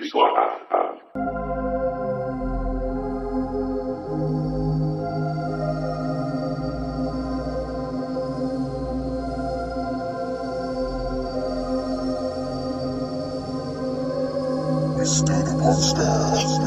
[0.00, 0.08] We
[15.04, 16.57] stood upon stars.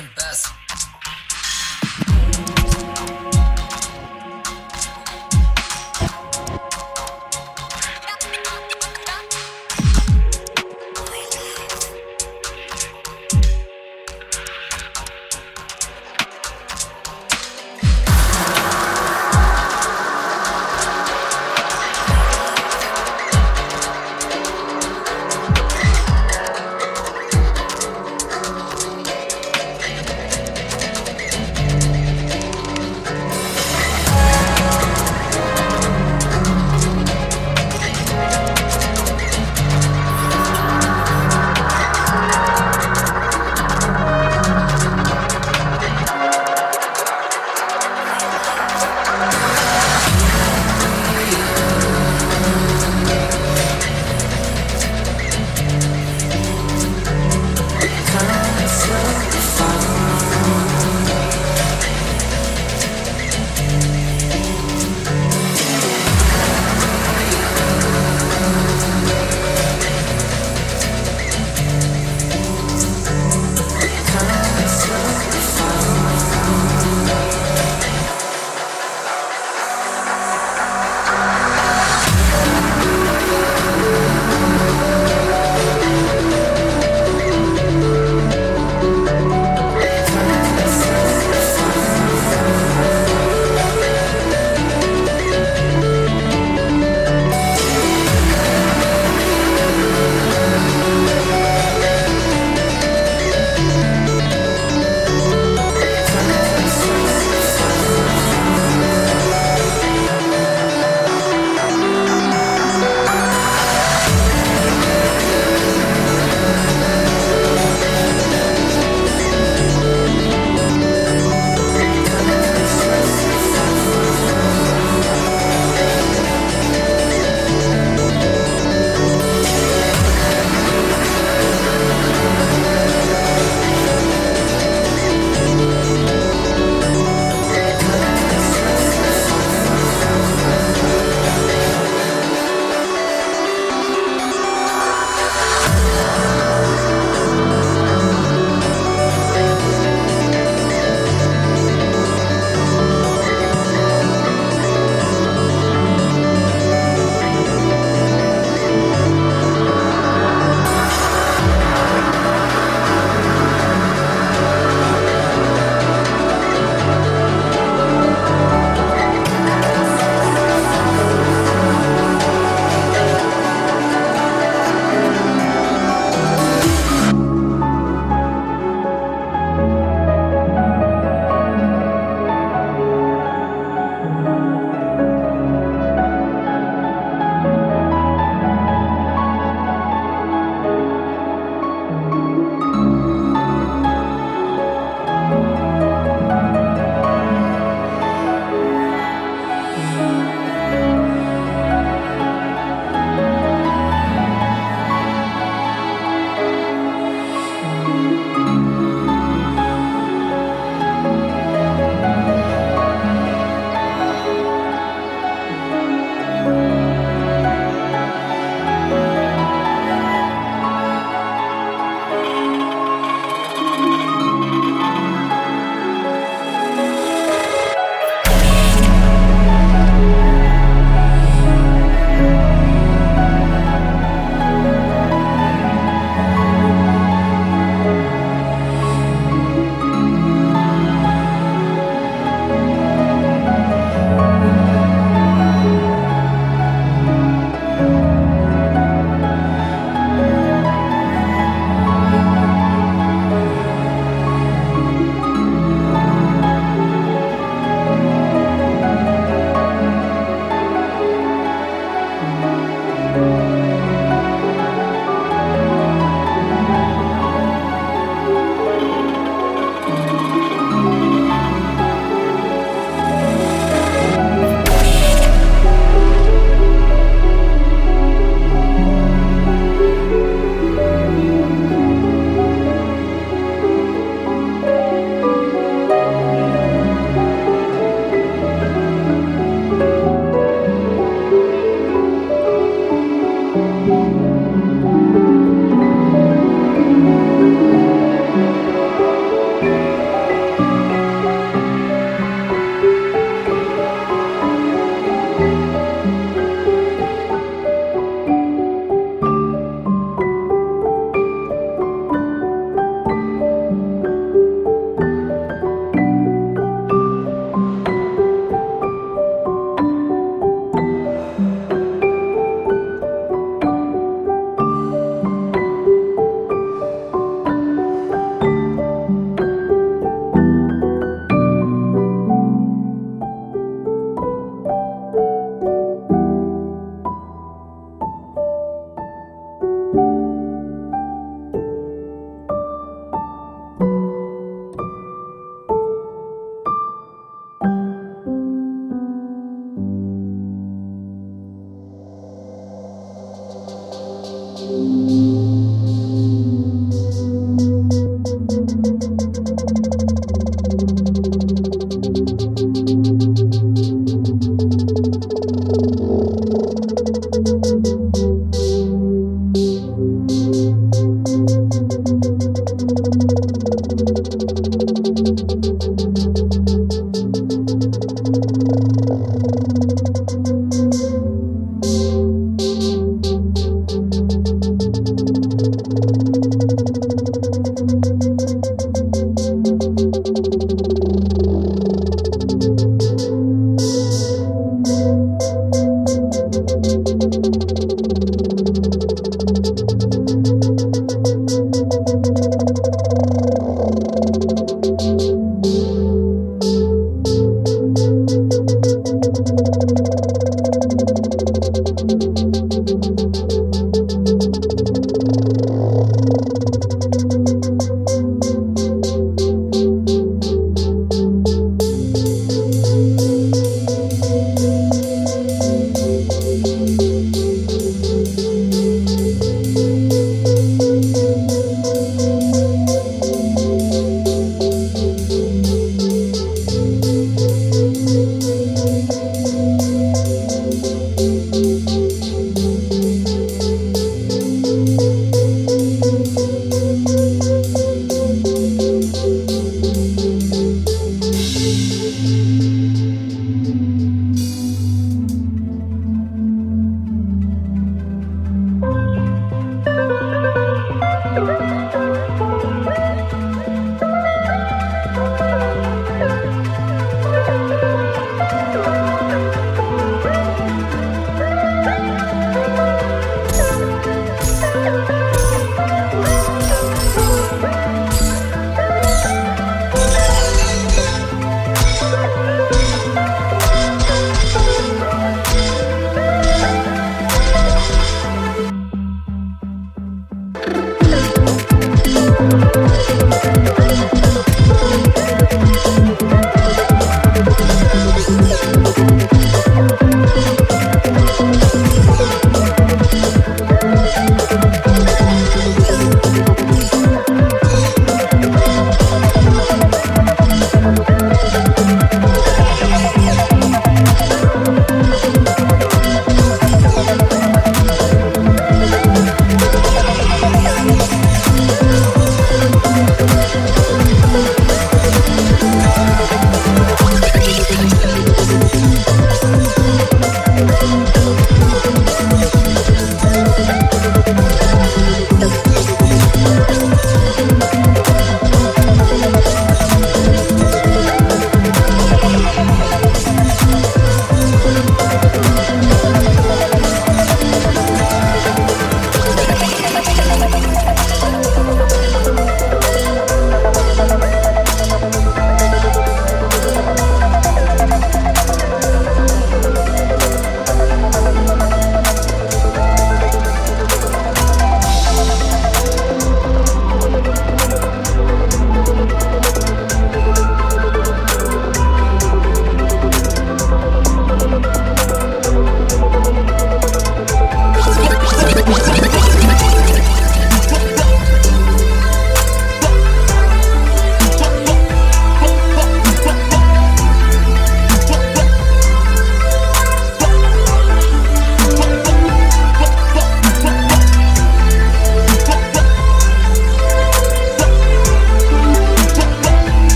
[0.00, 0.69] Fucking best.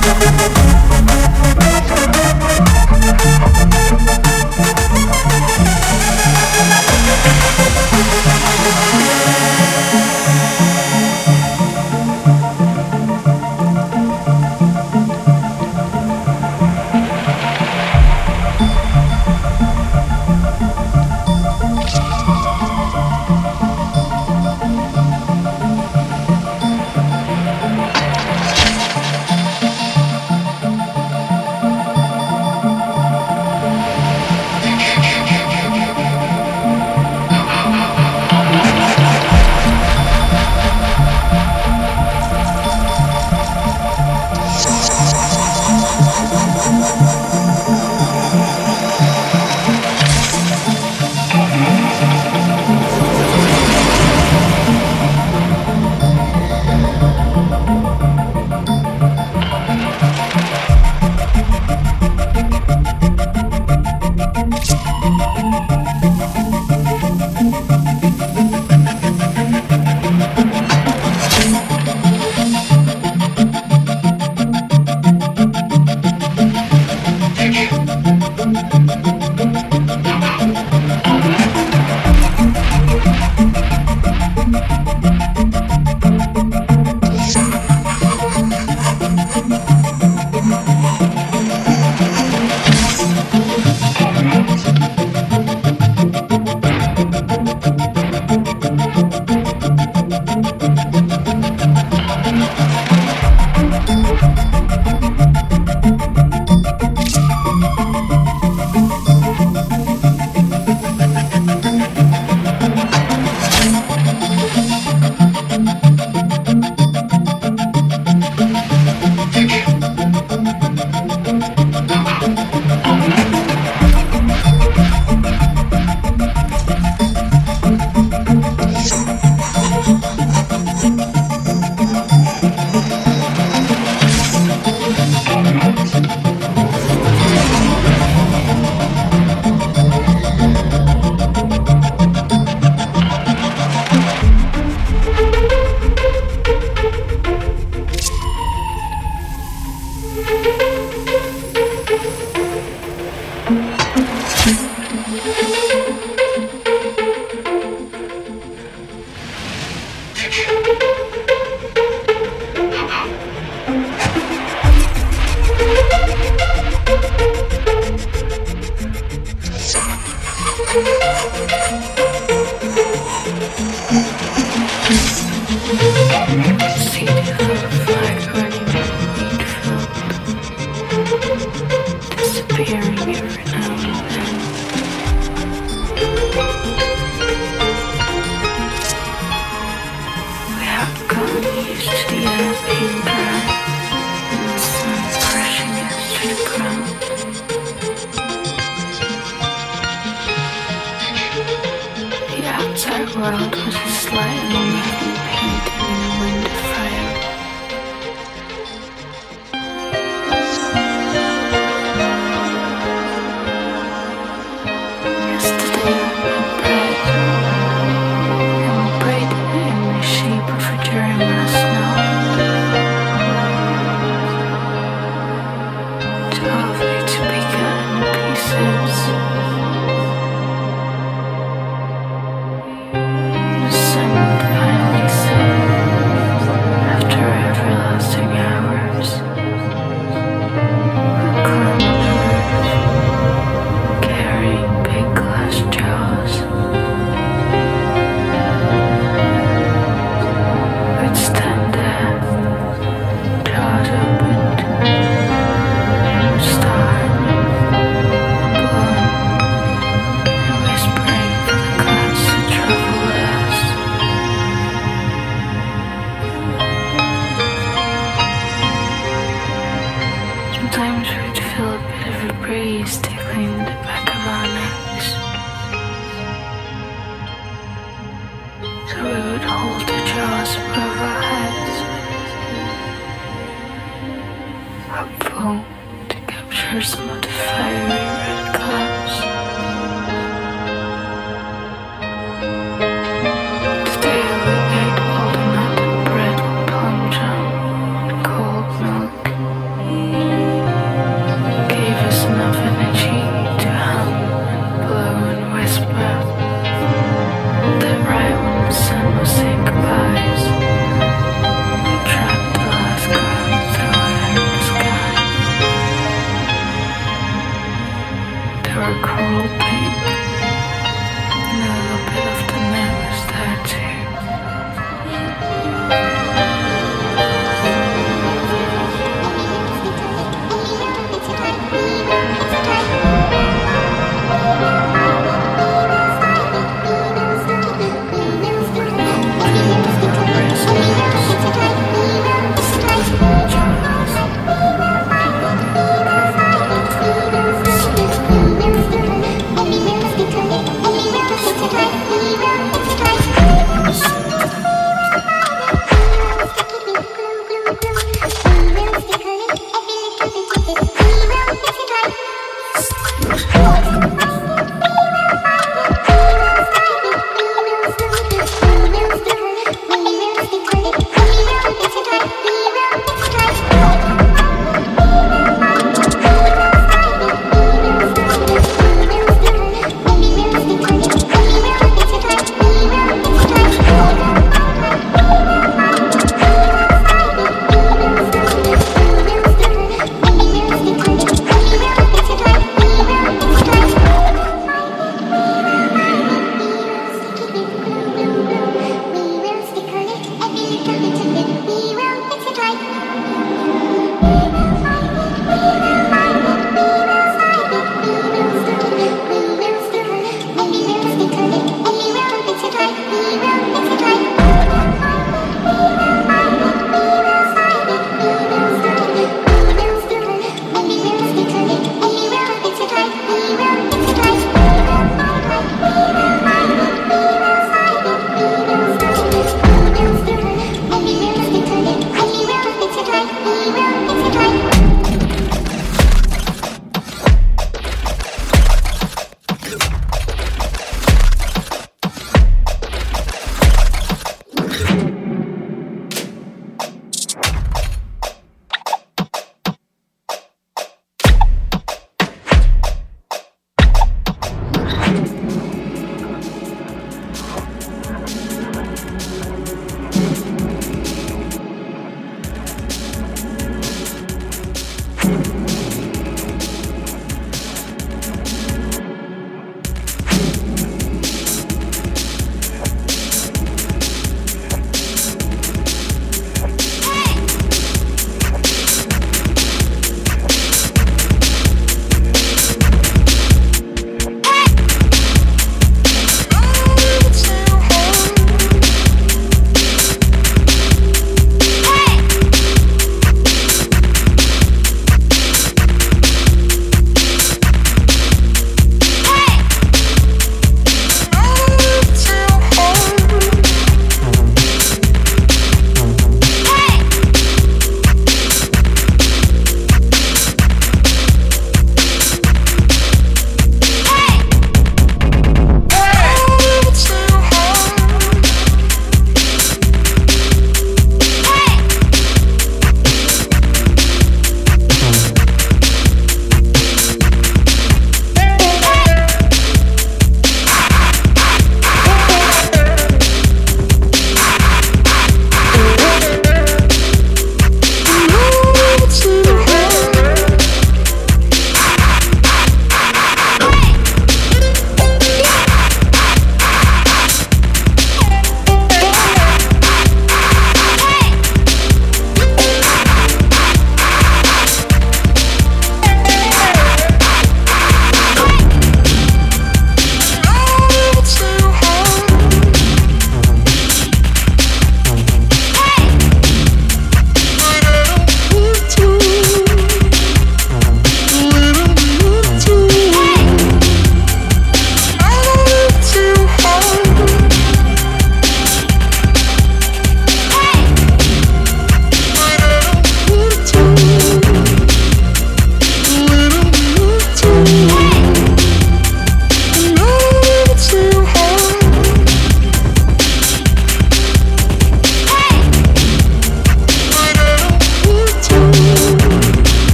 [0.00, 0.77] Thank you.